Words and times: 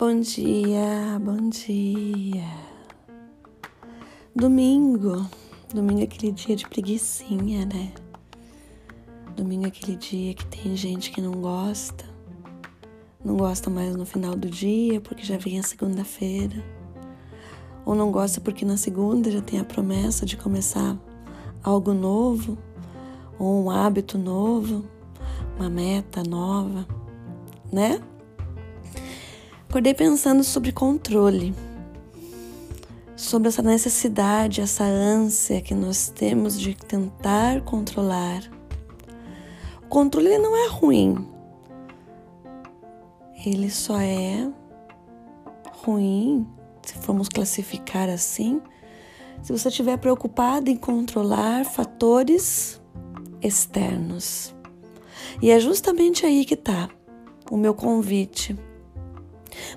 Bom 0.00 0.18
dia, 0.18 1.20
bom 1.20 1.50
dia. 1.50 2.48
Domingo. 4.34 5.28
Domingo 5.74 6.00
é 6.00 6.04
aquele 6.04 6.32
dia 6.32 6.56
de 6.56 6.66
preguiçinha, 6.66 7.66
né? 7.66 7.92
Domingo 9.36 9.66
é 9.66 9.68
aquele 9.68 9.98
dia 9.98 10.32
que 10.32 10.46
tem 10.46 10.74
gente 10.74 11.10
que 11.10 11.20
não 11.20 11.32
gosta. 11.32 12.06
Não 13.22 13.36
gosta 13.36 13.68
mais 13.68 13.94
no 13.94 14.06
final 14.06 14.34
do 14.34 14.48
dia 14.48 15.02
porque 15.02 15.22
já 15.22 15.36
vem 15.36 15.58
a 15.58 15.62
segunda-feira. 15.62 16.64
Ou 17.84 17.94
não 17.94 18.10
gosta 18.10 18.40
porque 18.40 18.64
na 18.64 18.78
segunda 18.78 19.30
já 19.30 19.42
tem 19.42 19.60
a 19.60 19.64
promessa 19.64 20.24
de 20.24 20.34
começar 20.34 20.96
algo 21.62 21.92
novo, 21.92 22.56
ou 23.38 23.64
um 23.64 23.70
hábito 23.70 24.16
novo, 24.16 24.82
uma 25.58 25.68
meta 25.68 26.22
nova, 26.22 26.88
né? 27.70 28.00
Acordei 29.70 29.94
pensando 29.94 30.42
sobre 30.42 30.72
controle, 30.72 31.54
sobre 33.14 33.46
essa 33.46 33.62
necessidade, 33.62 34.60
essa 34.60 34.82
ânsia 34.82 35.60
que 35.60 35.76
nós 35.76 36.08
temos 36.08 36.58
de 36.58 36.74
tentar 36.74 37.60
controlar. 37.60 38.42
O 39.84 39.86
controle 39.86 40.36
não 40.38 40.56
é 40.56 40.68
ruim, 40.68 41.24
ele 43.46 43.70
só 43.70 44.00
é 44.00 44.50
ruim, 45.84 46.44
se 46.82 46.94
formos 46.94 47.28
classificar 47.28 48.08
assim, 48.08 48.60
se 49.40 49.52
você 49.52 49.68
estiver 49.68 49.98
preocupado 49.98 50.68
em 50.68 50.76
controlar 50.76 51.64
fatores 51.64 52.82
externos. 53.40 54.52
E 55.40 55.48
é 55.48 55.60
justamente 55.60 56.26
aí 56.26 56.44
que 56.44 56.54
está 56.54 56.90
o 57.48 57.56
meu 57.56 57.72
convite 57.72 58.58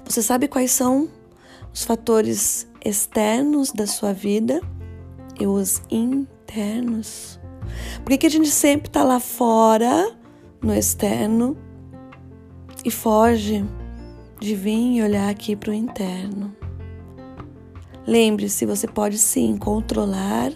você 0.06 0.22
sabe 0.22 0.48
quais 0.48 0.72
são 0.72 1.10
os 1.74 1.84
fatores 1.84 2.68
externos 2.84 3.72
da 3.72 3.88
sua 3.88 4.14
vida 4.14 4.62
e 5.40 5.48
os 5.48 5.82
internos? 5.90 7.40
Por 8.04 8.10
que, 8.10 8.18
que 8.20 8.28
a 8.28 8.30
gente 8.30 8.50
sempre 8.50 8.88
está 8.88 9.04
lá 9.04 9.20
fora, 9.20 10.16
no 10.62 10.74
externo, 10.74 11.58
e 12.86 12.92
foge 12.92 13.66
de 14.40 14.56
vir 14.56 14.98
e 14.98 15.02
olhar 15.02 15.30
aqui 15.30 15.56
para 15.56 15.72
o 15.72 15.74
interno? 15.74 16.56
Lembre-se, 18.06 18.66
você 18.66 18.86
pode 18.86 19.18
sim 19.18 19.58
controlar 19.58 20.52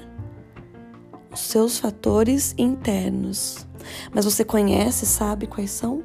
os 1.32 1.40
seus 1.40 1.80
fatores 1.80 2.54
internos, 2.58 3.66
mas 4.14 4.26
você 4.26 4.44
conhece, 4.44 5.06
sabe 5.06 5.48
quais 5.48 5.72
são? 5.72 6.04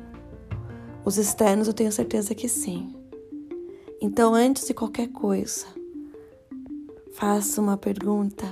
Os 1.05 1.19
externos 1.19 1.67
eu 1.67 1.75
tenho 1.75 1.91
certeza 1.91 2.33
que 2.35 2.49
sim. 2.49 3.02
Então, 4.05 4.35
antes 4.35 4.67
de 4.67 4.75
qualquer 4.75 5.07
coisa, 5.11 5.65
faça 7.13 7.61
uma 7.61 7.77
pergunta. 7.77 8.45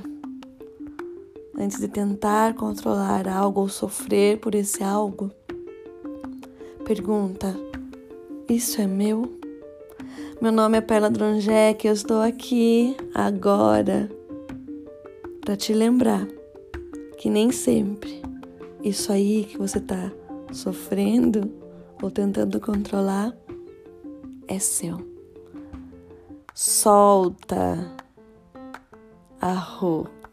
Antes 1.59 1.81
de 1.81 1.89
tentar 1.89 2.55
controlar 2.55 3.27
algo 3.27 3.63
ou 3.63 3.69
sofrer 3.69 4.39
por 4.39 4.55
esse 4.55 4.85
algo, 4.85 5.29
pergunta: 6.85 7.53
Isso 8.49 8.81
é 8.81 8.87
meu? 8.87 9.41
Meu 10.41 10.53
nome 10.53 10.79
é 10.79 10.81
Perla 10.81 11.11
Dronjek, 11.11 11.85
eu 11.85 11.95
estou 11.95 12.23
aqui 12.23 12.97
agora 13.13 14.09
para 15.41 15.57
te 15.57 15.75
lembrar 15.75 16.29
que 17.19 17.29
nem 17.29 17.51
sempre 17.51 18.23
isso 18.85 19.11
aí 19.11 19.47
que 19.47 19.59
você 19.59 19.79
está 19.79 20.13
sofrendo 20.53 21.53
ou 22.01 22.09
tentando 22.09 22.61
controlar 22.61 23.37
é 24.47 24.61
seu 24.61 25.10
solta 26.61 27.79
a 29.41 29.55
roupa. 29.55 30.30